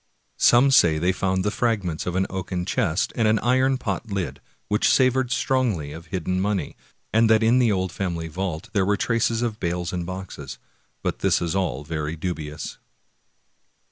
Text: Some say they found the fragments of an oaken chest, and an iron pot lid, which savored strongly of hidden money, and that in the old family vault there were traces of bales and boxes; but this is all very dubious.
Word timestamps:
Some 0.39 0.71
say 0.71 0.97
they 0.97 1.11
found 1.11 1.43
the 1.43 1.51
fragments 1.51 2.07
of 2.07 2.15
an 2.15 2.25
oaken 2.27 2.65
chest, 2.65 3.13
and 3.15 3.27
an 3.27 3.37
iron 3.37 3.77
pot 3.77 4.09
lid, 4.09 4.41
which 4.67 4.89
savored 4.89 5.29
strongly 5.31 5.91
of 5.91 6.07
hidden 6.07 6.41
money, 6.41 6.75
and 7.13 7.29
that 7.29 7.43
in 7.43 7.59
the 7.59 7.71
old 7.71 7.91
family 7.91 8.27
vault 8.27 8.71
there 8.73 8.83
were 8.83 8.97
traces 8.97 9.43
of 9.43 9.59
bales 9.59 9.93
and 9.93 10.07
boxes; 10.07 10.57
but 11.03 11.19
this 11.19 11.39
is 11.39 11.55
all 11.55 11.83
very 11.83 12.15
dubious. 12.15 12.79